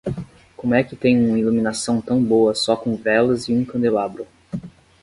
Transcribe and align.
Como 0.57 0.73
é 0.73 0.83
que 0.83 0.95
tem 0.95 1.15
um 1.15 1.37
iluminação 1.37 2.01
tão 2.01 2.19
boa 2.23 2.55
só 2.55 2.75
com 2.75 2.95
velas 2.95 3.47
e 3.47 3.53
um 3.53 3.63
candelabro? 3.63 4.25